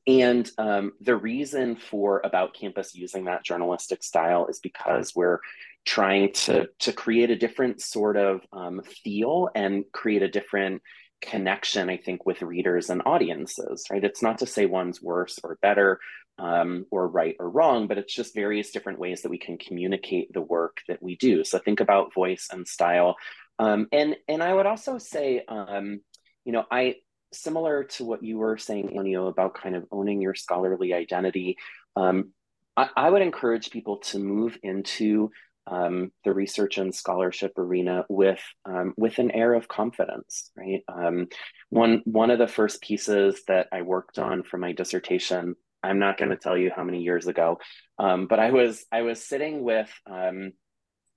[0.08, 5.40] and um, the reason for About Campus using that journalistic style is because we're
[5.86, 10.82] trying to, to create a different sort of um, feel and create a different
[11.22, 14.04] connection, I think, with readers and audiences, right?
[14.04, 16.00] It's not to say one's worse or better
[16.38, 20.34] um, or right or wrong, but it's just various different ways that we can communicate
[20.34, 21.44] the work that we do.
[21.44, 23.16] So think about voice and style.
[23.60, 26.02] Um, and, and I would also say, um,
[26.46, 26.96] you know, I,
[27.32, 31.58] similar to what you were saying, Antonio, about kind of owning your scholarly identity,
[31.96, 32.32] um,
[32.76, 35.32] I, I would encourage people to move into
[35.67, 40.82] um, the research and scholarship arena with um, with an air of confidence, right?
[40.88, 41.28] Um,
[41.69, 46.17] one one of the first pieces that I worked on for my dissertation, I'm not
[46.17, 47.60] going to tell you how many years ago,
[48.00, 50.54] um, but I was I was sitting with um,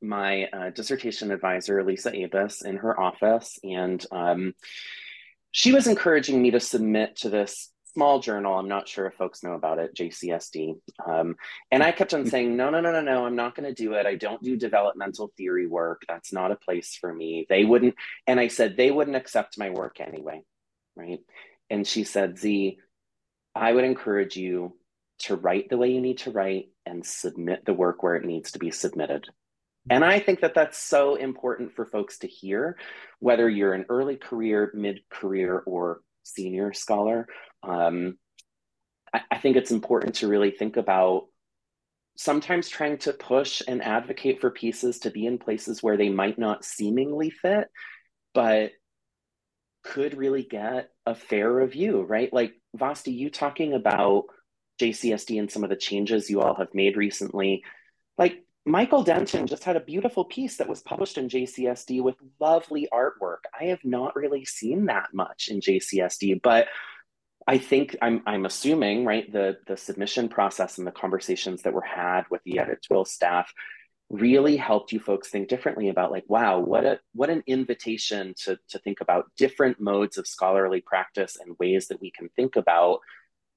[0.03, 4.55] my uh, dissertation advisor Lisa Abes in her office, and um,
[5.51, 8.59] she was encouraging me to submit to this small journal.
[8.59, 10.75] I'm not sure if folks know about it, JCSD.
[11.07, 11.37] Um,
[11.71, 13.95] and I kept on saying, no, no, no, no, no, I'm not going to do
[13.95, 14.07] it.
[14.07, 16.03] I don't do developmental theory work.
[16.09, 17.47] That's not a place for me.
[17.49, 17.95] They wouldn't.
[18.27, 20.43] And I said, they wouldn't accept my work anyway.
[20.97, 21.21] Right.
[21.71, 22.79] And she said, Z,
[23.55, 24.77] I would encourage you
[25.21, 28.53] to write the way you need to write and submit the work where it needs
[28.53, 29.27] to be submitted.
[29.91, 32.79] And I think that that's so important for folks to hear,
[33.19, 37.27] whether you're an early career, mid career, or senior scholar.
[37.63, 38.19] Um,
[39.13, 41.27] I, I think it's important to really think about
[42.17, 46.39] sometimes trying to push and advocate for pieces to be in places where they might
[46.39, 47.69] not seemingly fit,
[48.35, 48.73] but
[49.83, 52.33] could really get a fair review, right?
[52.33, 54.25] Like Vasti, you talking about
[54.81, 57.63] JCSD and some of the changes you all have made recently.
[58.17, 62.89] Like Michael Denton just had a beautiful piece that was published in JCSD with lovely
[62.93, 63.41] artwork.
[63.59, 66.69] I have not really seen that much in JCSD, but
[67.47, 71.83] I think I'm I'm assuming right the the submission process and the conversations that were
[71.83, 73.53] had with the editorial staff
[74.11, 78.59] really helped you folks think differently about like wow what a what an invitation to
[78.69, 83.01] to think about different modes of scholarly practice and ways that we can think about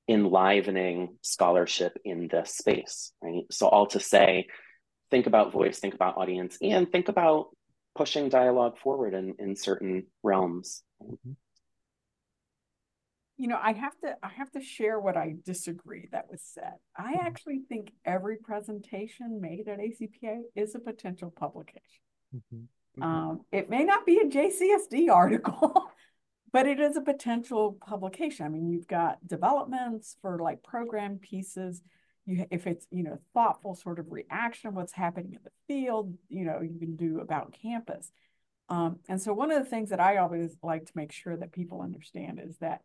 [0.09, 4.47] enlivening scholarship in this space right so all to say
[5.11, 7.47] think about voice think about audience and think about
[7.95, 11.31] pushing dialogue forward in in certain realms mm-hmm.
[13.39, 16.73] you know, I have to I have to share what I disagree that was said.
[16.95, 17.25] I Mhm.
[17.25, 22.01] actually think every presentation made at ACPA is a potential publication.
[22.33, 22.67] Mhm.
[22.99, 25.91] Um, it may not be a JCSD article,
[26.51, 28.45] but it is a potential publication.
[28.47, 31.83] I mean, you've got developments for like program pieces.
[32.27, 36.45] You, if it's you know thoughtful sort of reaction, what's happening in the field, you
[36.45, 38.11] know, you can do about campus.
[38.69, 41.53] Um, and so one of the things that I always like to make sure that
[41.53, 42.81] people understand is that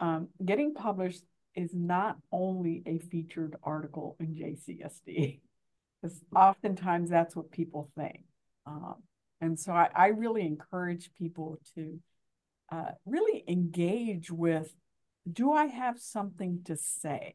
[0.00, 1.22] um, getting published
[1.54, 5.40] is not only a featured article in JCSD,
[6.02, 8.24] because oftentimes that's what people think.
[8.66, 8.96] Um,
[9.40, 11.98] and so I, I, really encourage people to
[12.70, 14.74] uh, really engage with
[15.30, 17.34] do I have something to say?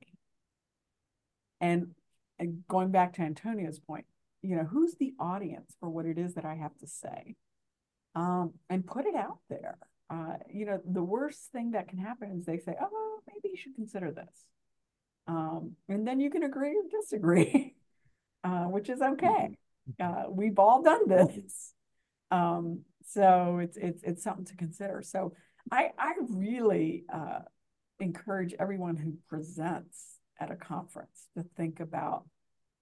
[1.61, 1.91] And,
[2.39, 4.05] and going back to Antonio's point,
[4.41, 7.35] you know, who's the audience for what it is that I have to say?
[8.13, 9.77] Um, and put it out there.
[10.09, 13.57] Uh, you know, the worst thing that can happen is they say, oh, maybe you
[13.57, 14.45] should consider this.
[15.27, 17.75] Um, and then you can agree or disagree,
[18.43, 19.57] uh, which is okay.
[19.99, 21.73] Uh, we've all done this.
[22.31, 25.01] Um, so it's it's it's something to consider.
[25.03, 25.33] So
[25.71, 27.39] I I really uh,
[27.99, 32.25] encourage everyone who presents at a conference to think about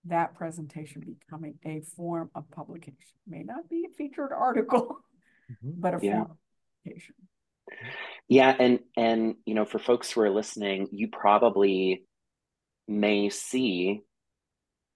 [0.05, 3.15] that presentation becoming a form of publication.
[3.27, 4.97] It may not be a featured article,
[5.51, 5.79] mm-hmm.
[5.79, 6.11] but a yeah.
[6.11, 6.37] form of
[6.83, 7.15] publication.
[8.27, 12.05] Yeah, and and you know, for folks who are listening, you probably
[12.87, 14.01] may see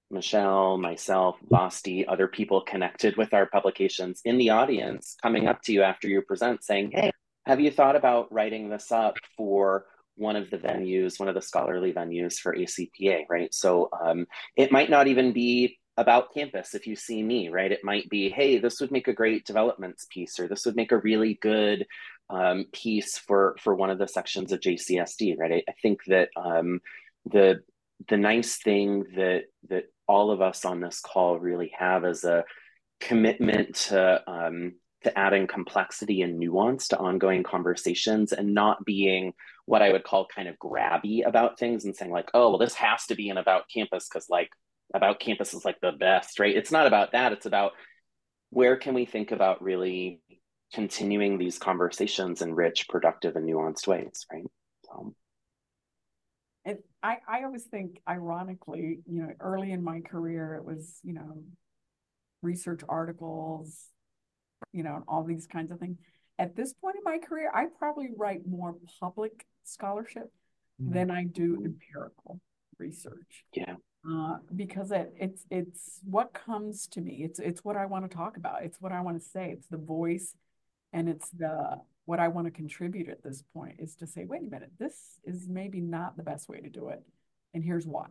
[0.09, 5.73] Michelle, myself, Vasti, other people connected with our publications in the audience coming up to
[5.73, 7.11] you after you present saying, Hey,
[7.45, 9.85] have you thought about writing this up for
[10.17, 13.53] one of the venues, one of the scholarly venues for ACPA, right?
[13.53, 17.71] So um, it might not even be about campus if you see me, right?
[17.71, 20.91] It might be, hey, this would make a great developments piece, or this would make
[20.91, 21.85] a really good
[22.29, 25.51] um, piece for for one of the sections of JCSD, right?
[25.53, 26.81] I, I think that um,
[27.25, 27.61] the
[28.09, 32.43] the nice thing that that all of us on this call really have is a
[32.99, 39.33] commitment to um, to adding complexity and nuance to ongoing conversations and not being
[39.67, 42.73] what I would call kind of grabby about things and saying like, oh, well, this
[42.75, 44.49] has to be an about campus because like
[44.93, 46.55] about campus is like the best, right?
[46.55, 47.33] It's not about that.
[47.33, 47.73] It's about
[48.49, 50.21] where can we think about really
[50.73, 54.45] continuing these conversations in rich, productive, and nuanced ways, right?
[54.85, 55.13] So.
[56.63, 61.13] And I, I always think, ironically, you know, early in my career, it was, you
[61.13, 61.43] know,
[62.41, 63.87] research articles,
[64.71, 65.97] you know, all these kinds of things.
[66.39, 70.31] At this point in my career, I probably write more public scholarship
[70.81, 70.93] mm-hmm.
[70.93, 72.39] than I do empirical
[72.77, 73.45] research.
[73.53, 73.75] Yeah.
[74.09, 77.23] Uh, because it, it's it's what comes to me.
[77.23, 78.63] It's it's what I want to talk about.
[78.63, 79.51] It's what I want to say.
[79.51, 80.33] It's the voice
[80.93, 84.41] and it's the what I want to contribute at this point is to say, wait
[84.41, 87.03] a minute, this is maybe not the best way to do it,
[87.53, 88.07] and here's why.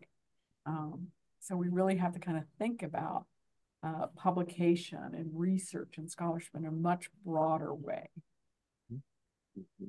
[0.67, 1.09] Um,
[1.41, 3.25] so we really have to kind of think about
[3.83, 8.11] uh, publication and research and scholarship in a much broader way.
[8.93, 9.87] Mm-hmm.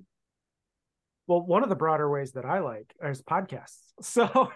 [1.27, 3.79] Well, one of the broader ways that I like is podcasts.
[3.99, 4.51] So,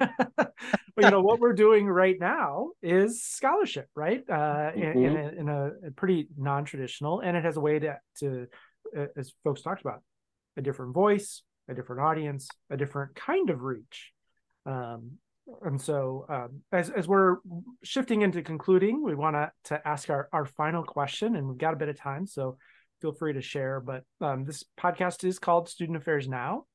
[0.99, 4.23] you know, what we're doing right now is scholarship, right?
[4.29, 4.33] Uh,
[4.69, 4.81] mm-hmm.
[4.83, 5.49] in, in, a, in
[5.87, 8.45] a, pretty non-traditional, and it has a way to, to,
[9.17, 10.03] as folks talked about,
[10.57, 14.11] a different voice, a different audience, a different kind of reach.
[14.67, 15.13] Um,
[15.63, 17.37] and so, um, as as we're
[17.83, 21.73] shifting into concluding, we want to to ask our our final question, and we've got
[21.73, 22.57] a bit of time, so
[23.01, 23.79] feel free to share.
[23.79, 26.65] But um, this podcast is called Student Affairs Now.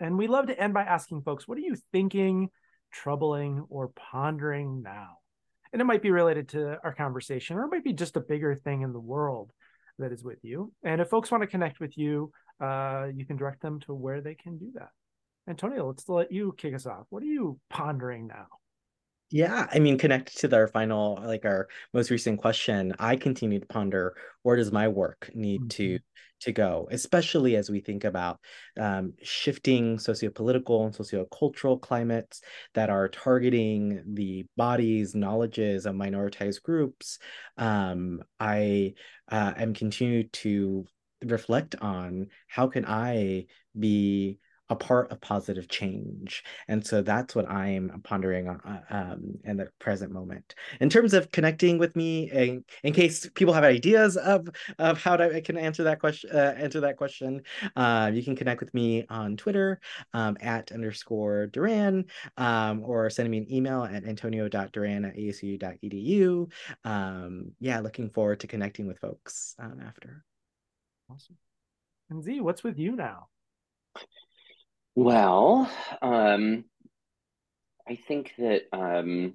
[0.00, 2.48] And we love to end by asking folks, what are you thinking,
[2.92, 5.18] troubling, or pondering now?
[5.72, 8.54] And it might be related to our conversation, or it might be just a bigger
[8.54, 9.52] thing in the world
[9.98, 10.72] that is with you.
[10.82, 14.20] And if folks want to connect with you, uh, you can direct them to where
[14.20, 14.90] they can do that.
[15.48, 17.06] Antonio, let's let you kick us off.
[17.10, 18.46] What are you pondering now?
[19.32, 23.66] Yeah, I mean, connected to our final, like our most recent question, I continue to
[23.66, 25.68] ponder where does my work need mm-hmm.
[25.68, 25.98] to
[26.40, 28.40] to go, especially as we think about
[28.78, 32.42] um, shifting sociopolitical and sociocultural climates
[32.74, 37.18] that are targeting the bodies, knowledges of minoritized groups.
[37.56, 38.94] Um, I
[39.30, 40.84] uh, am continue to
[41.24, 43.46] reflect on how can I
[43.78, 44.38] be
[44.72, 49.56] a part of positive change and so that's what i'm pondering on uh, um, in
[49.56, 50.54] the present moment.
[50.80, 54.48] In terms of connecting with me in, in case people have ideas of
[54.78, 57.42] of how to, i can answer that question uh, answer that question
[57.76, 59.80] uh, you can connect with me on twitter
[60.14, 62.06] um, at underscore duran
[62.38, 66.50] um, or send me an email at antonio.duran at asu.edu
[66.84, 70.24] um, yeah looking forward to connecting with folks um, after.
[71.10, 71.36] Awesome.
[72.08, 73.28] And z what's with you now
[74.94, 75.70] Well,
[76.02, 76.64] um,
[77.88, 79.34] I think that um,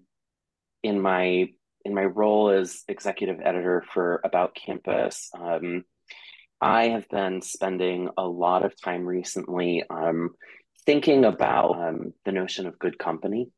[0.83, 1.47] in my
[1.83, 5.83] in my role as executive editor for About Campus, um,
[6.61, 10.35] I have been spending a lot of time recently um,
[10.85, 13.49] thinking about um, the notion of good company.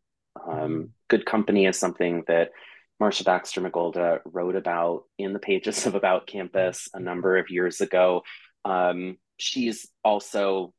[0.48, 2.52] Um, good company is something that
[3.00, 7.82] Marcia Baxter Magolda wrote about in the pages of About Campus a number of years
[7.82, 8.24] ago.
[8.64, 10.74] Um, she's also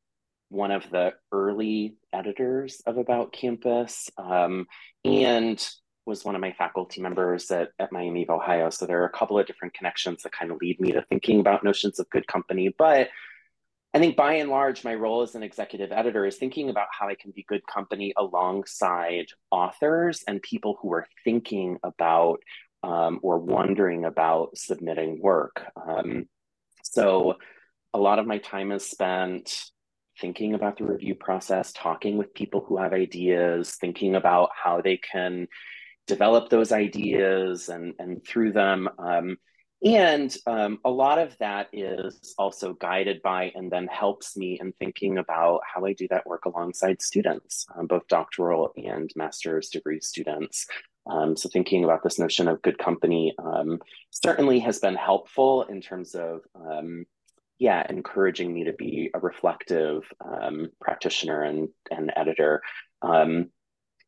[0.50, 4.66] one of the early editors of About Campus um,
[5.04, 5.66] and
[6.06, 8.68] was one of my faculty members at, at Miami of Ohio.
[8.70, 11.40] So there are a couple of different connections that kind of lead me to thinking
[11.40, 12.74] about notions of good company.
[12.76, 13.08] But
[13.94, 17.08] I think by and large, my role as an executive editor is thinking about how
[17.08, 22.40] I can be good company alongside authors and people who are thinking about
[22.82, 25.62] um, or wondering about submitting work.
[25.76, 26.26] Um,
[26.82, 27.36] so
[27.92, 29.70] a lot of my time is spent
[30.20, 34.96] thinking about the review process, talking with people who have ideas, thinking about how they
[34.96, 35.48] can
[36.06, 38.88] develop those ideas and, and through them.
[38.98, 39.36] Um,
[39.82, 44.72] and um, a lot of that is also guided by and then helps me in
[44.72, 50.00] thinking about how I do that work alongside students, um, both doctoral and master's degree
[50.00, 50.66] students.
[51.06, 53.78] Um, so thinking about this notion of good company um,
[54.10, 57.06] certainly has been helpful in terms of um,
[57.60, 62.62] yeah, encouraging me to be a reflective um, practitioner and, and editor.
[63.02, 63.50] Um,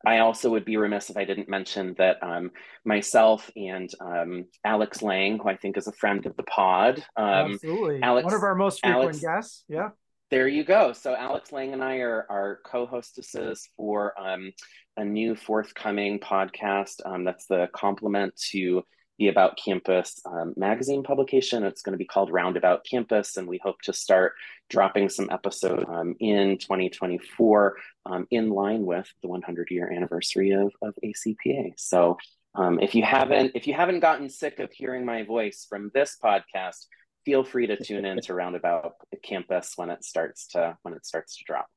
[0.05, 2.51] I also would be remiss if I didn't mention that um,
[2.83, 7.53] myself and um, Alex Lang, who I think is a friend of the pod, um,
[7.53, 9.63] absolutely, Alex, one of our most frequent Alex, guests.
[9.69, 9.89] Yeah,
[10.31, 10.91] there you go.
[10.91, 14.51] So Alex Lang and I are, are co-hostesses for um,
[14.97, 16.95] a new forthcoming podcast.
[17.05, 18.83] Um, that's the complement to
[19.19, 21.63] the About Campus um, magazine publication.
[21.63, 24.33] It's going to be called Roundabout Campus, and we hope to start
[24.69, 30.71] dropping some episodes um, in 2024 um, in line with the 100 year anniversary of,
[30.81, 31.73] of ACPA.
[31.77, 32.17] So
[32.55, 36.17] um, if you haven't if you haven't gotten sick of hearing my voice from this
[36.23, 36.85] podcast,
[37.25, 38.93] feel free to tune in to Roundabout
[39.23, 41.67] Campus when it starts to when it starts to drop.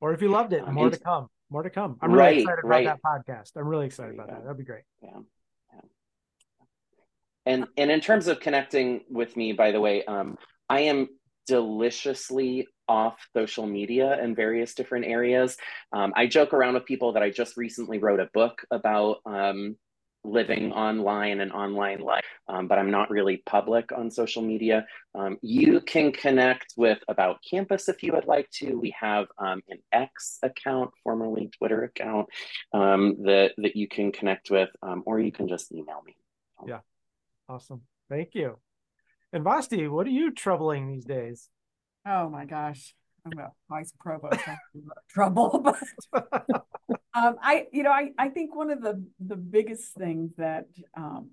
[0.00, 1.28] Or if you loved it, um, more to come.
[1.48, 1.96] More to come.
[2.02, 2.86] I'm really right, excited about right.
[2.86, 3.52] that podcast.
[3.56, 4.34] I'm really excited about go.
[4.34, 4.42] that.
[4.42, 4.82] That'd be great.
[5.02, 5.20] Yeah.
[7.46, 10.36] And and in terms of connecting with me, by the way, um,
[10.68, 11.08] I am
[11.46, 15.56] deliciously off social media in various different areas.
[15.92, 19.76] Um, I joke around with people that I just recently wrote a book about um,
[20.24, 24.86] living online and online life, um, but I'm not really public on social media.
[25.14, 28.78] Um, you can connect with About Campus if you would like to.
[28.78, 32.28] We have um, an X account, formerly Twitter account,
[32.72, 36.16] um, that, that you can connect with, or you can just email me.
[36.66, 36.80] Yeah.
[37.48, 37.82] Awesome.
[38.08, 38.58] Thank you.
[39.32, 41.48] And Vasti, what are you troubling these days?
[42.06, 42.94] Oh my gosh.
[43.26, 44.40] I'm a vice provost
[45.10, 45.74] trouble,
[46.12, 46.24] but
[47.14, 50.66] um, I, you know, I, I think one of the the biggest things that
[50.96, 51.30] um,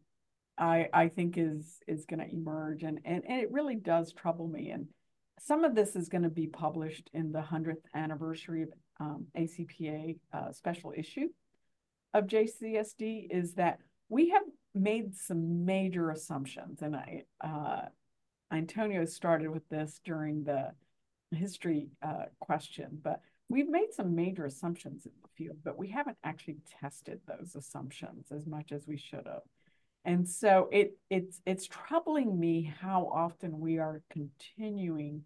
[0.58, 4.48] I I think is is going to emerge, and, and and it really does trouble
[4.48, 4.88] me, and
[5.40, 10.18] some of this is going to be published in the hundredth anniversary of um, ACPA
[10.34, 11.28] uh, special issue
[12.14, 14.44] of JCSD, is that we have
[14.74, 17.84] made some major assumptions, and I uh,
[18.52, 20.72] Antonio started with this during the
[21.32, 26.18] history uh, question, but we've made some major assumptions in the field, but we haven't
[26.24, 29.42] actually tested those assumptions as much as we should have.
[30.06, 35.24] And so it it's it's troubling me how often we are continuing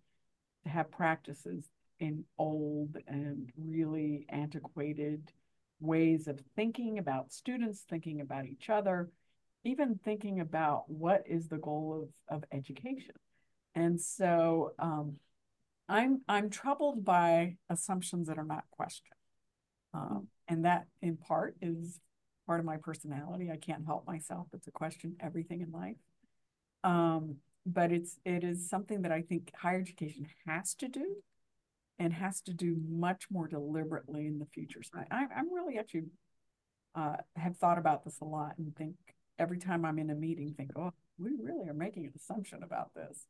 [0.63, 1.69] to have practices
[1.99, 5.31] in old and really antiquated
[5.79, 9.09] ways of thinking about students, thinking about each other,
[9.63, 13.15] even thinking about what is the goal of, of education.
[13.75, 15.17] And so um,
[15.89, 19.13] I'm I'm troubled by assumptions that are not questioned.
[19.93, 21.99] Um, and that in part is
[22.45, 23.49] part of my personality.
[23.51, 25.97] I can't help myself but to question everything in life.
[26.83, 31.17] Um, but it's it is something that I think higher education has to do
[31.99, 34.83] and has to do much more deliberately in the future.
[34.83, 36.05] So I, I'm really actually
[36.95, 38.95] uh, have thought about this a lot and think
[39.39, 42.93] every time I'm in a meeting, think, oh, we really are making an assumption about
[42.95, 43.25] this.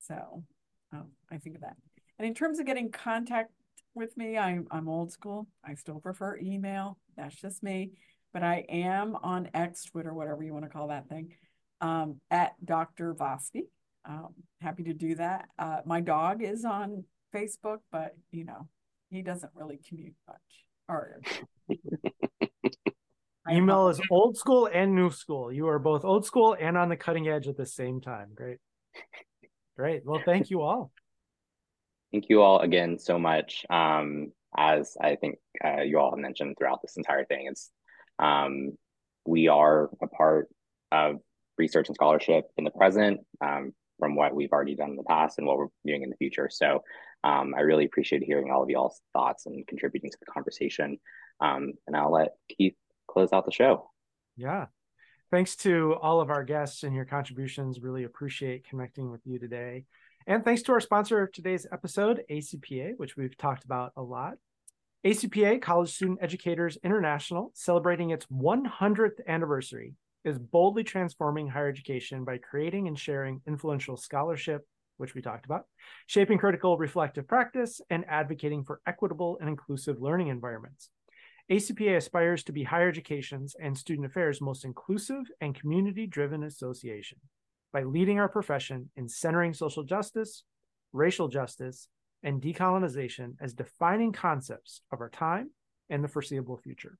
[0.00, 0.44] So
[0.92, 1.76] um, I think of that.
[2.18, 3.50] And in terms of getting contact
[3.94, 5.48] with me, I'm, I'm old school.
[5.64, 6.98] I still prefer email.
[7.16, 7.92] That's just me.
[8.32, 11.34] But I am on X, Twitter, whatever you want to call that thing,
[11.80, 13.14] um, at Dr.
[13.14, 13.66] Vasti.
[14.04, 14.28] Um,
[14.60, 15.48] happy to do that.
[15.58, 18.68] Uh, my dog is on Facebook, but you know,
[19.10, 20.38] he doesn't really commute much.
[20.88, 21.20] Or
[23.48, 25.52] Email is old school and new school.
[25.52, 28.30] You are both old school and on the cutting edge at the same time.
[28.34, 28.58] Great.
[29.76, 30.02] Great.
[30.04, 30.92] Well, thank you all.
[32.12, 33.64] Thank you all again so much.
[33.70, 37.70] Um, as I think uh, you all have mentioned throughout this entire thing, it's
[38.18, 38.72] um,
[39.24, 40.48] we are a part
[40.92, 41.16] of
[41.56, 45.38] research and scholarship in the present um, from what we've already done in the past
[45.38, 46.48] and what we're doing in the future.
[46.50, 46.82] So
[47.22, 50.98] um, I really appreciate hearing all of y'all's thoughts and contributing to the conversation.
[51.40, 52.74] Um, and I'll let Keith
[53.10, 53.90] close out the show.
[54.36, 54.66] Yeah.
[55.30, 57.80] Thanks to all of our guests and your contributions.
[57.80, 59.84] Really appreciate connecting with you today.
[60.26, 64.34] And thanks to our sponsor of today's episode, ACPA, which we've talked about a lot.
[65.04, 69.94] ACPA, College Student Educators International, celebrating its 100th anniversary,
[70.24, 74.66] is boldly transforming higher education by creating and sharing influential scholarship,
[74.98, 75.64] which we talked about,
[76.06, 80.90] shaping critical reflective practice, and advocating for equitable and inclusive learning environments.
[81.50, 87.18] ACPA aspires to be higher education's and student affairs' most inclusive and community driven association
[87.72, 90.44] by leading our profession in centering social justice,
[90.92, 91.88] racial justice,
[92.22, 95.50] and decolonization as defining concepts of our time
[95.88, 96.96] and the foreseeable future.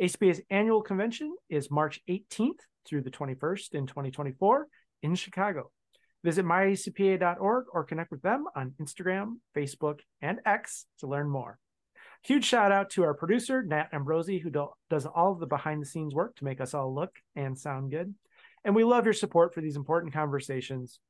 [0.00, 4.66] ACPA's annual convention is March 18th through the 21st in 2024
[5.02, 5.70] in Chicago.
[6.22, 11.58] Visit myacpa.org or connect with them on Instagram, Facebook, and X to learn more.
[12.24, 15.82] Huge shout out to our producer, Nat Ambrosi, who do, does all of the behind
[15.82, 18.14] the scenes work to make us all look and sound good.
[18.64, 21.00] And we love your support for these important conversations.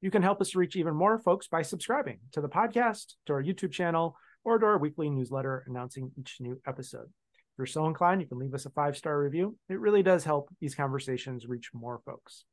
[0.00, 3.42] You can help us reach even more folks by subscribing to the podcast, to our
[3.42, 7.08] YouTube channel, or to our weekly newsletter announcing each new episode.
[7.08, 9.56] If you're so inclined, you can leave us a five star review.
[9.68, 12.44] It really does help these conversations reach more folks.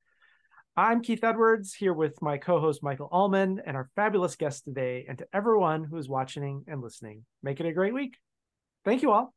[0.76, 5.06] I'm Keith Edwards here with my co host Michael Allman and our fabulous guest today.
[5.08, 8.18] And to everyone who is watching and listening, make it a great week.
[8.84, 9.36] Thank you all.